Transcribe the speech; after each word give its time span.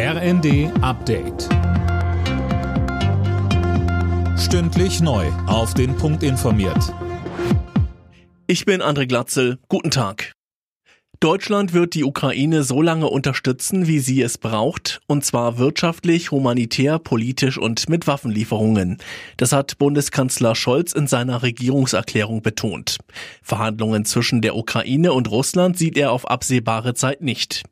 RND 0.00 0.70
Update. 0.80 1.48
Stündlich 4.38 5.00
neu. 5.00 5.26
Auf 5.48 5.74
den 5.74 5.96
Punkt 5.96 6.22
informiert. 6.22 6.94
Ich 8.46 8.64
bin 8.64 8.80
André 8.80 9.08
Glatzel. 9.08 9.58
Guten 9.68 9.90
Tag. 9.90 10.34
Deutschland 11.18 11.72
wird 11.72 11.94
die 11.94 12.04
Ukraine 12.04 12.62
so 12.62 12.80
lange 12.80 13.08
unterstützen, 13.08 13.88
wie 13.88 13.98
sie 13.98 14.22
es 14.22 14.38
braucht, 14.38 15.00
und 15.08 15.24
zwar 15.24 15.58
wirtschaftlich, 15.58 16.30
humanitär, 16.30 17.00
politisch 17.00 17.58
und 17.58 17.88
mit 17.88 18.06
Waffenlieferungen. 18.06 18.98
Das 19.36 19.50
hat 19.50 19.78
Bundeskanzler 19.78 20.54
Scholz 20.54 20.92
in 20.92 21.08
seiner 21.08 21.42
Regierungserklärung 21.42 22.40
betont. 22.40 22.98
Verhandlungen 23.42 24.04
zwischen 24.04 24.42
der 24.42 24.54
Ukraine 24.54 25.12
und 25.12 25.28
Russland 25.28 25.76
sieht 25.76 25.96
er 25.96 26.12
auf 26.12 26.30
absehbare 26.30 26.94
Zeit 26.94 27.20
nicht. 27.20 27.64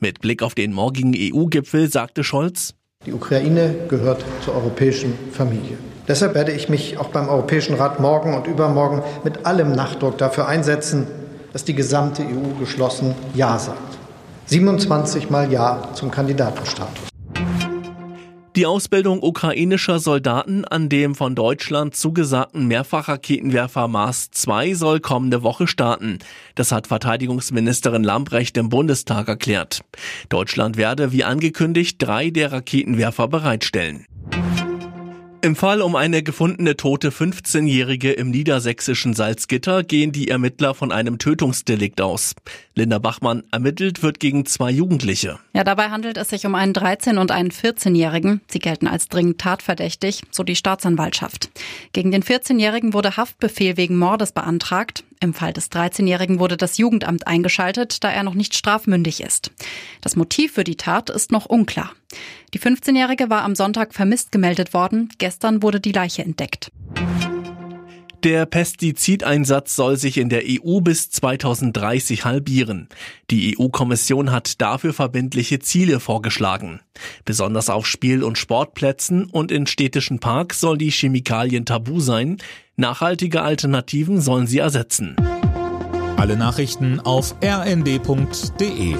Mit 0.00 0.20
Blick 0.20 0.44
auf 0.44 0.54
den 0.54 0.72
morgigen 0.72 1.12
EU-Gipfel 1.12 1.90
sagte 1.90 2.22
Scholz, 2.22 2.74
die 3.04 3.12
Ukraine 3.12 3.74
gehört 3.88 4.24
zur 4.44 4.54
europäischen 4.54 5.12
Familie. 5.32 5.76
Deshalb 6.06 6.36
werde 6.36 6.52
ich 6.52 6.68
mich 6.68 6.98
auch 6.98 7.08
beim 7.08 7.28
Europäischen 7.28 7.74
Rat 7.74 7.98
morgen 7.98 8.34
und 8.34 8.46
übermorgen 8.46 9.02
mit 9.24 9.44
allem 9.44 9.72
Nachdruck 9.72 10.16
dafür 10.16 10.46
einsetzen, 10.46 11.08
dass 11.52 11.64
die 11.64 11.74
gesamte 11.74 12.22
EU 12.22 12.60
geschlossen 12.60 13.16
Ja 13.34 13.58
sagt. 13.58 13.98
27 14.46 15.30
Mal 15.30 15.50
Ja 15.52 15.90
zum 15.94 16.12
Kandidatenstatus. 16.12 17.08
Die 18.58 18.66
Ausbildung 18.66 19.22
ukrainischer 19.22 20.00
Soldaten 20.00 20.64
an 20.64 20.88
dem 20.88 21.14
von 21.14 21.36
Deutschland 21.36 21.94
zugesagten 21.94 22.66
Mehrfachraketenwerfer 22.66 23.86
Mars 23.86 24.32
2 24.32 24.74
soll 24.74 24.98
kommende 24.98 25.44
Woche 25.44 25.68
starten. 25.68 26.18
Das 26.56 26.72
hat 26.72 26.88
Verteidigungsministerin 26.88 28.02
Lambrecht 28.02 28.56
im 28.56 28.68
Bundestag 28.68 29.28
erklärt. 29.28 29.82
Deutschland 30.28 30.76
werde, 30.76 31.12
wie 31.12 31.22
angekündigt, 31.22 31.98
drei 32.02 32.30
der 32.30 32.50
Raketenwerfer 32.50 33.28
bereitstellen. 33.28 34.07
Im 35.40 35.54
Fall 35.54 35.82
um 35.82 35.94
eine 35.94 36.24
gefundene 36.24 36.76
tote 36.76 37.10
15-Jährige 37.10 38.10
im 38.10 38.30
niedersächsischen 38.30 39.14
Salzgitter 39.14 39.84
gehen 39.84 40.10
die 40.10 40.28
Ermittler 40.28 40.74
von 40.74 40.90
einem 40.90 41.18
Tötungsdelikt 41.18 42.00
aus. 42.00 42.34
Linda 42.74 42.98
Bachmann 42.98 43.44
ermittelt 43.52 44.02
wird 44.02 44.18
gegen 44.18 44.46
zwei 44.46 44.72
Jugendliche. 44.72 45.38
Ja, 45.54 45.62
dabei 45.62 45.90
handelt 45.90 46.16
es 46.16 46.30
sich 46.30 46.44
um 46.44 46.56
einen 46.56 46.72
13- 46.72 47.18
und 47.18 47.30
einen 47.30 47.52
14-Jährigen. 47.52 48.40
Sie 48.48 48.58
gelten 48.58 48.88
als 48.88 49.06
dringend 49.06 49.38
tatverdächtig, 49.38 50.22
so 50.32 50.42
die 50.42 50.56
Staatsanwaltschaft. 50.56 51.50
Gegen 51.92 52.10
den 52.10 52.24
14-Jährigen 52.24 52.92
wurde 52.92 53.16
Haftbefehl 53.16 53.76
wegen 53.76 53.96
Mordes 53.96 54.32
beantragt. 54.32 55.04
Im 55.20 55.34
Fall 55.34 55.52
des 55.52 55.70
13-Jährigen 55.72 56.38
wurde 56.38 56.56
das 56.56 56.78
Jugendamt 56.78 57.26
eingeschaltet, 57.26 58.04
da 58.04 58.10
er 58.10 58.22
noch 58.22 58.34
nicht 58.34 58.54
strafmündig 58.54 59.20
ist. 59.20 59.50
Das 60.00 60.14
Motiv 60.14 60.52
für 60.52 60.64
die 60.64 60.76
Tat 60.76 61.10
ist 61.10 61.32
noch 61.32 61.46
unklar. 61.46 61.92
Die 62.54 62.60
15-Jährige 62.60 63.28
war 63.28 63.42
am 63.42 63.54
Sonntag 63.54 63.94
vermisst 63.94 64.30
gemeldet 64.32 64.74
worden. 64.74 65.10
Gestern 65.18 65.62
wurde 65.62 65.80
die 65.80 65.92
Leiche 65.92 66.22
entdeckt. 66.22 66.70
Der 68.24 68.46
Pestizideinsatz 68.46 69.76
soll 69.76 69.96
sich 69.96 70.18
in 70.18 70.28
der 70.28 70.42
EU 70.44 70.80
bis 70.80 71.08
2030 71.10 72.24
halbieren. 72.24 72.88
Die 73.30 73.56
EU-Kommission 73.56 74.32
hat 74.32 74.60
dafür 74.60 74.92
verbindliche 74.92 75.60
Ziele 75.60 76.00
vorgeschlagen. 76.00 76.80
Besonders 77.24 77.70
auf 77.70 77.86
Spiel- 77.86 78.24
und 78.24 78.36
Sportplätzen 78.36 79.26
und 79.26 79.52
in 79.52 79.68
städtischen 79.68 80.18
Parks 80.18 80.58
soll 80.58 80.78
die 80.78 80.90
Chemikalien 80.90 81.64
tabu 81.64 82.00
sein. 82.00 82.38
Nachhaltige 82.80 83.42
Alternativen 83.42 84.20
sollen 84.20 84.46
sie 84.46 84.58
ersetzen. 84.58 85.16
Alle 86.16 86.36
Nachrichten 86.36 87.00
auf 87.00 87.34
rnd.de 87.42 88.94